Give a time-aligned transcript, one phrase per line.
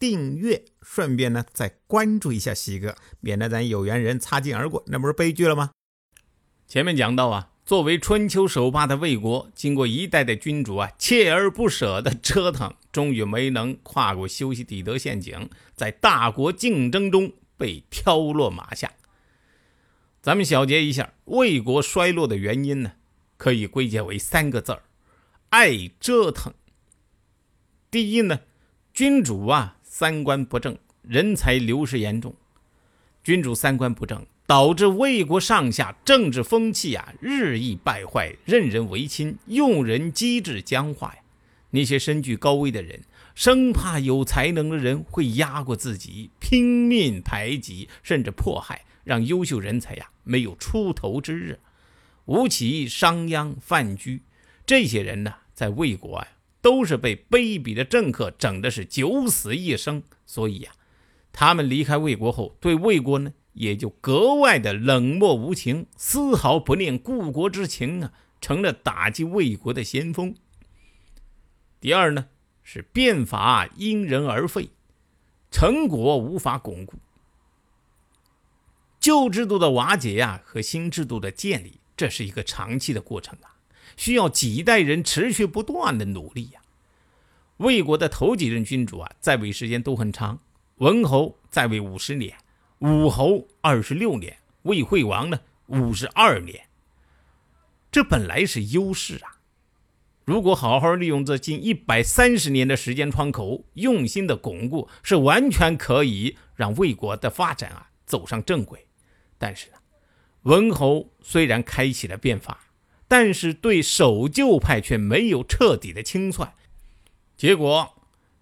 [0.00, 5.72] 订阅，顺便呢再关注一下西哥，免得咱有缘人擦肩而过，那不是悲剧了吗？
[6.66, 18.90] 前面讲到啊，作为春秋首霸的魏国，经过一代的君主啊锲而不舍的折腾，终于没能跨过修昔底德陷阱，在大国竞争中被挑落马下。
[20.22, 22.92] 咱们小结一下魏国衰落的原因呢，
[23.36, 24.82] 可以归结为三个字儿：
[25.50, 26.54] 爱折腾。
[27.90, 28.40] 第一呢，
[28.94, 29.76] 君主啊。
[30.00, 32.34] 三观不正，人才流失严重。
[33.22, 41.20] 君主三观不正，导致魏国上下政治风气啊日益败坏，任人唯亲，用人机制僵化呀。
[41.72, 43.02] 那些身居高位的人，
[43.34, 51.60] 生怕有才能的人会压过自己，拼命排挤，甚至迫害，让优秀人才呀没有出头之日。
[52.24, 54.20] 吴起、商鞅、范雎
[54.64, 56.26] 这些人呢，在魏国啊。
[56.62, 60.72] 都是被卑鄙的政客整的是九死一生，所以呀，
[61.32, 70.34] 他们离开魏国后，对魏国呢也就格外的冷漠无情，丝毫不念故国之情啊，成了打击魏国的先锋。
[71.80, 72.28] 第二呢，
[72.62, 74.68] 是变法因人而废，
[75.50, 76.98] 成果无法巩固，
[79.00, 83.56] 旧制度的瓦解呀和新制度的建立，这是一个长期的过程啊。
[84.00, 86.62] 需要几代人持续不断的努力呀。
[87.58, 90.40] 魏国的头几任君主啊，在位时间都很长，
[90.76, 92.34] 文侯在位五十年，
[92.78, 96.62] 武侯二十六年，魏惠王呢五十二年。
[97.92, 99.36] 这本来是优势啊，
[100.24, 108.86] 如果好好利用这近一百三十年的时间窗口，用心的巩固，是完全可以让魏国的发展啊走上正轨。
[109.36, 109.76] 但是呢，
[110.44, 112.68] 文侯虽然开启了变法。
[113.10, 116.52] 但是对守旧派却没有彻底的清算，
[117.36, 117.96] 结果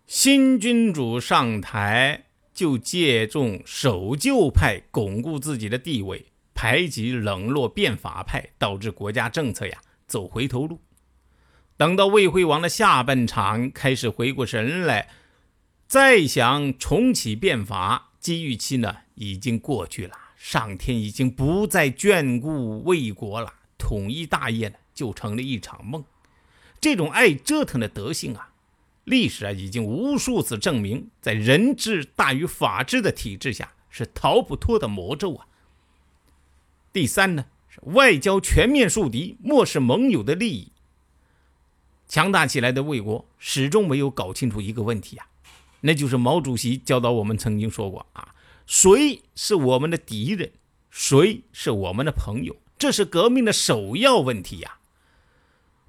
[0.06, 10.78] 新君主上台就借重守旧派巩固自己的地位，排挤冷落变法派，导致国家政策呀走回头路。
[11.78, 15.08] 等到魏惠王的下半场开始回过神来，
[15.86, 23.54] 再想重启变法，机遇期呢已经过去了，上天已经不再眷顾魏国了。
[23.78, 26.04] 统一大业呢，就成了一场梦。
[26.80, 28.52] 这种爱折腾的德性啊，
[29.04, 35.46] 历史啊已经无数次证明，在人治大于法治的体制下是逃不脱的魔咒啊。
[36.92, 40.72] 第三呢，是外交全面树敌，漠视盟友的利益。
[42.08, 45.26] 强大起来的魏国始终没有搞清楚一个问题啊，
[45.80, 48.34] 那就是毛主席教导我们曾经说过啊，
[48.66, 50.52] 谁是我们的敌人，
[50.90, 52.56] 谁是我们的朋友。
[52.78, 54.78] 这是革命的首要问题呀！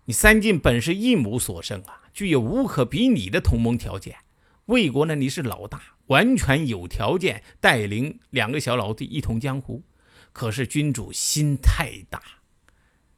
[0.06, 4.18] 你三晋本是一母所生啊，具有无可比拟的同盟条件。
[4.66, 9.84] 魏国呢，你是老大，完全有条件带领两个小老弟一统江湖。
[10.32, 12.22] 可是君主心太大，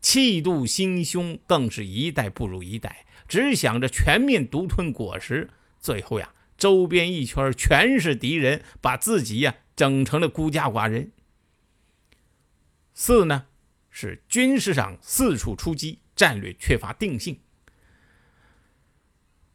[0.01, 5.49] 气度心胸更是一代不如一代，只想着全面独吞果实。
[5.79, 11.11] 最后呀，周边一圈全是敌人，把自己呀整成了孤家寡人。
[12.93, 13.45] 四呢？
[13.91, 17.37] 是军事上四处出击，战略缺乏定性。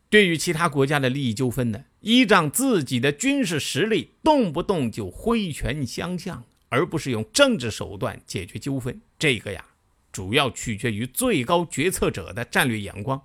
[0.08, 9.00] 对于其他国家的利益纠纷呢，依仗自己的军事实力，动不动就挥拳相向，而不是用政治手段解决纠纷。
[9.18, 9.64] 这个呀，
[10.12, 13.20] 主要取决于最高决策者的战略眼光。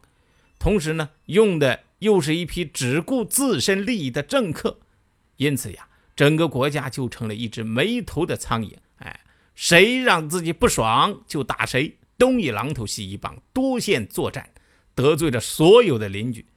[0.57, 4.79] 同时呢，用的又是一批只顾自身利益的政客，
[5.38, 8.75] 因此呀，整个国家就成了一只没头的苍蝇。
[9.62, 14.50] 谁让自己不爽就打谁，东一榔头西一棒，多线作战，
[14.96, 16.48] 得罪了所有的邻居。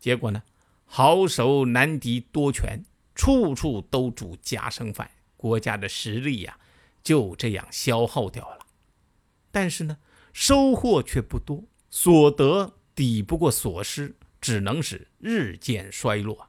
[0.00, 0.42] 结果呢，
[0.84, 6.58] 好手难敌多权，处处都煮夹生饭，国家的实力呀
[7.04, 8.66] 就这样消耗掉了。
[9.52, 9.98] 但是呢，
[10.32, 16.48] 收获却不多，所得抵不过所失，只能是日渐衰落。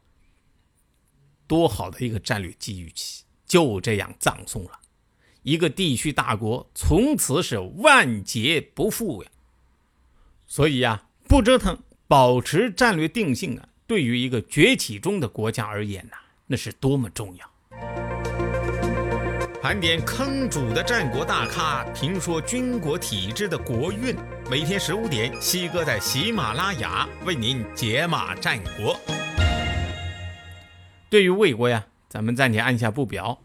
[1.45, 4.80] 多好的一个战略机遇期，就这样葬送了。
[5.43, 9.29] 一个地区大国从此是万劫不复呀。
[10.47, 11.77] 所以呀，不折腾，
[12.07, 16.17] 保持战略定性啊，对于一个崛起中的国家而言呐，
[16.47, 17.51] 那是多么重要。
[19.61, 24.15] 盘点坑主的战国大咖，评说军国体制的国运。
[24.49, 28.99] 每天十五点，西哥在喜马拉雅为您解码战国。
[31.09, 33.39] 对于魏国呀，咱们暂且按下不表。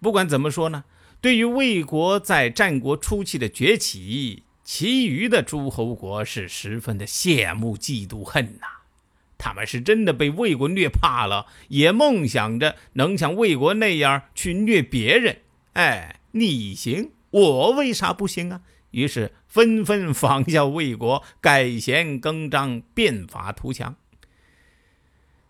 [0.00, 0.84] 不管怎么说呢，
[1.22, 8.66] 对于魏国在战国初期的崛起，其余的诸侯国是十分的羡慕、嫉妒、恨呐。
[9.38, 15.42] 他们是真的被魏国虐怕了，也梦想着能像魏国那样去虐别人。
[15.74, 18.62] 哎，你行，我为啥不行啊？
[18.90, 23.94] 于是纷纷仿效魏国，改弦更张，变法图强。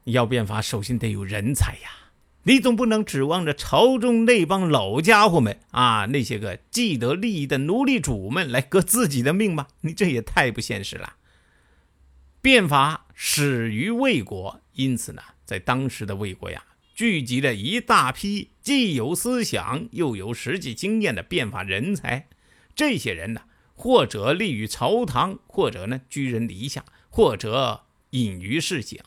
[0.05, 2.02] 要变法，首先得有人才呀！
[2.45, 9.69] 你总不能指望着朝中那帮老家伙们啊，那些个既得利益的奴隶主们来革自己的命吧？
[9.83, 11.15] 你这也太不现实了。
[12.41, 16.65] 变法始于魏国，因此呢，在当时的魏国呀。
[16.95, 22.29] 聚集了一大批既有思想又有实际经验的变法人才，
[22.75, 23.43] 这些人呢，
[23.75, 29.01] 或者立于朝堂，或者呢居人篱下，或者隐于市井。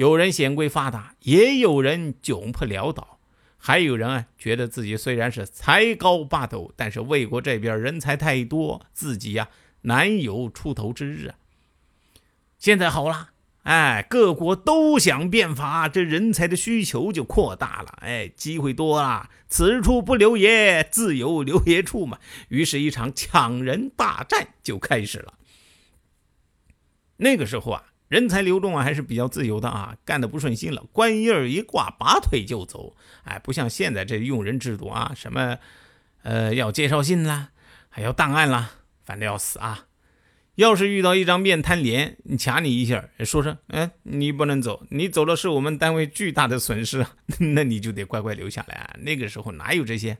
[0.00, 3.18] 有人显贵发达，也有人窘迫潦倒，
[3.58, 9.50] 还有人啊觉得自己虽然是才高八斗，但是魏国这边人才太多，自己呀
[9.82, 11.34] 难有出头之日啊。
[12.58, 13.32] 现在好了。
[13.64, 17.98] 哎，各国都想变法，这人才的需求就扩大了。
[18.00, 22.18] 哎，机会多了，此处不留爷，自有留爷处嘛。
[22.48, 25.34] 于是，一场抢人大战就开始了。
[27.18, 32.96] 那个时候啊，人才流动啊还是比较自由的啊，干的不顺心了，官印儿一挂，拔腿就走。
[33.22, 35.56] 哎，不像现在这用人制度啊，什么
[36.24, 37.50] 呃要介绍信啦，
[37.88, 38.72] 还要档案啦，
[39.04, 39.86] 烦的要死啊。
[40.56, 47.06] 要是遇到一张面瘫脸，你掐你一下，说声“哎，你不能走，你走了是我们单位巨大的损失”，
[47.54, 48.96] 那你就得乖乖留下来啊。
[48.98, 50.18] 那个时候哪有这些？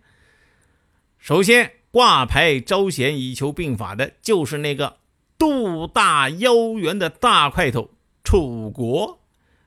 [1.18, 4.96] 首先挂牌招贤以求并法的，就是那个
[5.40, 7.92] 肚大腰圆的大块头
[8.22, 9.20] 楚国。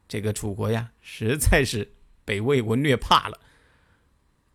[0.07, 1.93] 这个楚国呀，实在是
[2.23, 3.39] 被魏国虐怕了。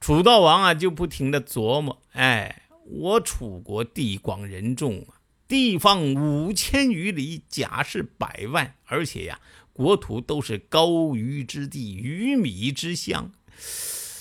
[0.01, 5.19] 楚悼王啊，就不停的琢磨：哎，我楚国地广人众啊。
[5.49, 9.41] 地方五千余里，甲士百万，而且呀，
[9.73, 13.33] 国土都是高于之地、鱼米之乡，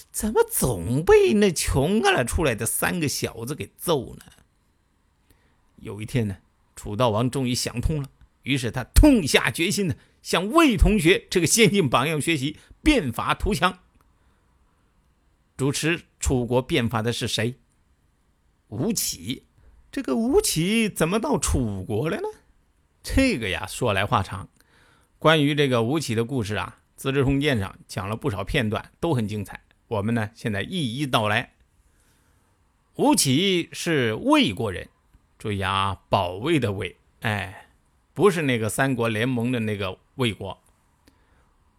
[0.09, 4.23] 怎么总被那穷了出来的三个小子给揍呢？
[5.75, 6.37] 有一天呢，
[6.77, 8.09] 楚悼王终于想通了，
[8.43, 13.79] 于是他痛下决心呢，向魏同学这个先进榜样学习变法图强。
[15.57, 17.55] 主持楚国变法的是谁？
[18.67, 19.43] 吴起。
[19.91, 22.27] 这个吴起怎么到楚国了呢？
[23.01, 24.47] 这个呀，说来话长。
[25.17, 29.63] 关于这个吴起的故事啊，《资治通鉴》上讲了不少片段，都很精彩。
[29.87, 31.53] 我们呢，现在一一道来。
[32.97, 34.89] 吴起是魏国人，
[35.37, 37.69] 注意啊，保卫的卫，哎，
[38.13, 40.63] 不是那个三国联盟的那个魏国。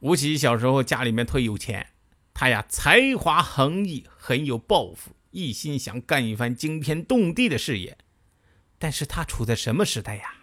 [0.00, 1.88] 吴起小时候家里面特有钱，
[2.32, 5.12] 他呀才华横溢，很有抱负。
[5.30, 7.98] 一心想干一番惊天动地的事业，
[8.78, 10.34] 但是他处在什么时代呀？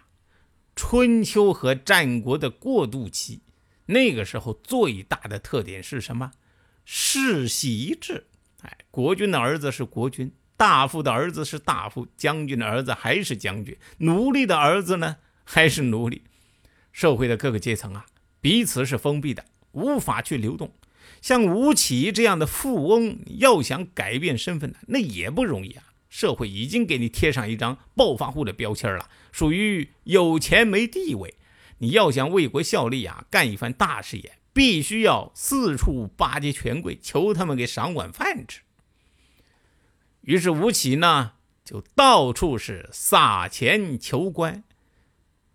[0.76, 3.40] 春秋和战国的过渡期。
[3.86, 6.32] 那个时候最大的特点是什么？
[6.84, 8.26] 世袭制。
[8.62, 16.22] 哎，国君的儿子是国君，大夫的儿子是大夫，将军的儿子还是将军，奴隶的儿子呢还是奴隶。
[16.92, 18.06] 社会的各个阶层啊，
[18.40, 20.72] 彼此是封闭的，无法去流动。
[21.20, 25.84] 像吴起这样的富翁，要想改变身份呢，那也不容易啊。
[26.08, 31.34] 社会已经给你贴上一张暴发户的标签了，属于有钱没地位。
[31.78, 38.60] 你要想为国效力啊，干一番大事业，必须要四处巴结权贵，求他们给赏碗饭吃。
[40.26, 41.32] 于是吴起呢，
[41.64, 44.62] 就到处是撒钱求官，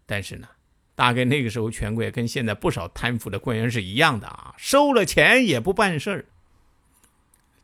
[0.05, 0.47] 但是呢。
[0.93, 6.25] 大概那个时候，权贵跟现在不少贪腐的官员是一样的啊，收了钱也不办事儿。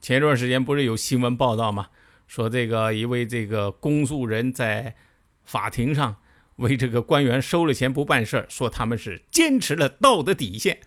[0.01, 1.89] 前段时间不是有新闻报道吗？
[2.25, 4.95] 说这个一位这个公诉人在
[5.43, 6.15] 法庭上
[6.55, 10.79] 为这个官员收了钱不办事儿，说他们是坚持了道德底线。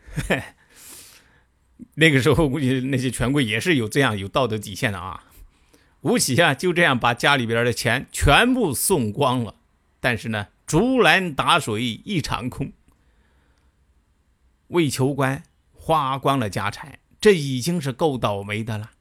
[1.95, 5.30] 那个时候估计那些权贵也是有这样有道德底线的啊。
[6.03, 9.57] 吴起啊就这样把家里边的钱全部送光了，
[10.01, 10.49] 但是呢。
[10.67, 12.73] 竹篮打水一场空，
[14.69, 15.43] 为求官
[15.73, 18.93] 花光了家产，这已经是够倒霉的了。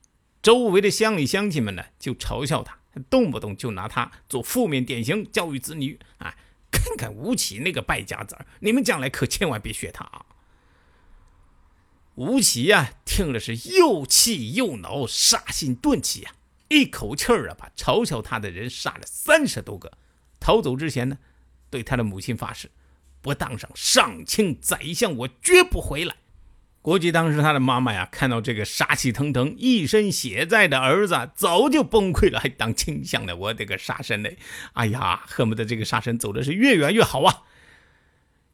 [0.41, 5.99] 周围的乡里乡亲们呢，就嘲笑他，动不动就拿他做负面典型教育子女。
[6.17, 6.33] 啊，
[6.71, 10.25] 看看吴起那个败家子儿，你们将来可千万别学他啊！
[12.15, 16.31] 吴起呀，听了是又气又恼，杀心顿起呀，
[16.69, 19.91] 一口气儿啊把嘲笑他的人杀了三十多个。
[20.39, 21.17] 逃走之前呢，
[21.69, 22.71] 对他的母亲发誓，
[23.21, 26.15] 不当上上卿宰相，我绝不回来。
[26.81, 33.35] 估计当时他的妈妈呀，看到这个杀气腾腾、一身血债的儿子，早就崩溃了，还当丞相呢！
[33.35, 34.37] 我的个杀神嘞！
[34.73, 37.43] 哎呀，恨不得这个杀神走的是越远越好啊！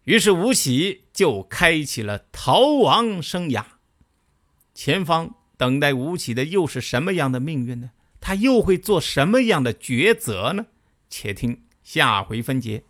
[0.05, 3.63] 于是吴起就开启了逃亡生涯。
[4.74, 7.91] 前方等待吴起的又是什么样的命运呢？
[8.27, 10.65] 他又会做什么样的抉择呢？
[11.08, 12.82] 且听下回分解。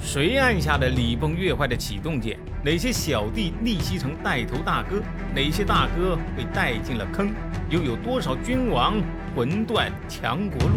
[0.00, 2.38] 谁按下的礼崩乐坏的启动键？
[2.64, 5.02] 哪些小弟逆袭成带头大哥？
[5.34, 7.34] 哪些大哥被带进了坑？
[7.68, 8.94] 又有多少君王
[9.36, 10.76] 魂断强国路？